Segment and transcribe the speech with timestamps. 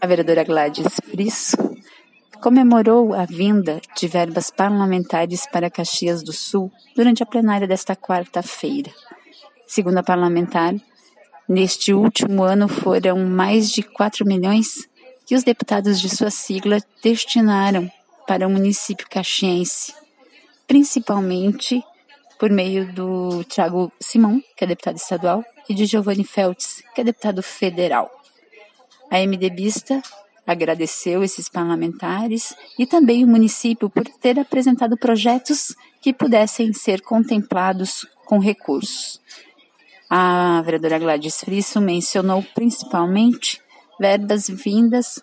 [0.00, 1.56] A vereadora Gladys Frisso
[2.40, 8.92] comemorou a vinda de verbas parlamentares para Caxias do Sul durante a plenária desta quarta-feira.
[9.66, 10.74] Segundo a parlamentar,
[11.48, 14.88] neste último ano foram mais de 4 milhões
[15.26, 17.90] que os deputados de sua sigla destinaram
[18.26, 19.94] para o município caxiense,
[20.66, 21.82] principalmente
[22.38, 27.04] por meio do Tiago Simão, que é deputado estadual, e de Giovanni Feltz, que é
[27.04, 28.10] deputado federal.
[29.14, 30.02] A MDBista
[30.44, 38.04] agradeceu esses parlamentares e também o município por ter apresentado projetos que pudessem ser contemplados
[38.24, 39.20] com recursos.
[40.10, 43.62] A vereadora Gladys Frisso mencionou principalmente
[44.00, 45.22] verbas vindas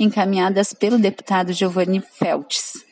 [0.00, 2.86] encaminhadas pelo deputado Giovanni Feltes.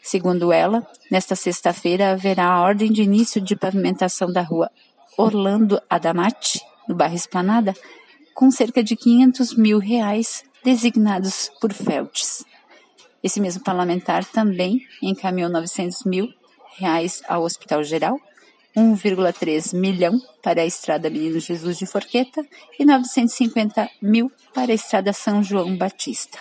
[0.00, 4.70] Segundo ela, nesta sexta-feira haverá a ordem de início de pavimentação da rua
[5.18, 7.74] Orlando Adamati, no bairro Esplanada,
[8.34, 12.44] com cerca de 500 mil reais designados por Feltes.
[13.22, 16.28] Esse mesmo parlamentar também encaminhou 900 mil
[16.76, 18.18] reais ao Hospital Geral,
[18.76, 22.44] 1,3 milhão para a Estrada Menino Jesus de Forqueta
[22.78, 26.38] e 950 mil para a Estrada São João Batista.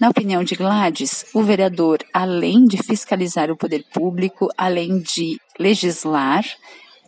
[0.00, 6.44] Na opinião de Gladys, o vereador, além de fiscalizar o poder público, além de legislar,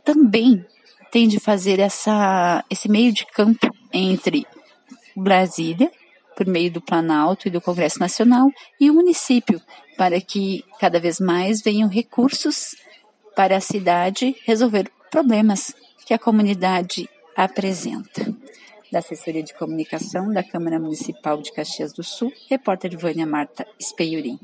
[0.05, 0.65] também
[1.11, 4.47] tem de fazer essa, esse meio de campo entre
[5.17, 5.91] Brasília
[6.39, 9.61] por meio do Planalto e do Congresso Nacional, e o município,
[9.97, 12.77] para que cada vez mais venham recursos
[13.35, 15.75] para a cidade resolver problemas
[16.07, 18.33] que a comunidade apresenta.
[18.93, 24.39] Da assessoria de comunicação da Câmara Municipal de Caxias do Sul, repórter Vânia Marta Espeiurim.